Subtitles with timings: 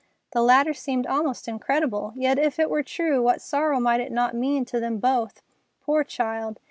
[0.33, 4.33] The latter seemed almost incredible, yet if it were true, what sorrow might it not
[4.33, 5.43] mean to them both!
[5.79, 6.59] Poor child!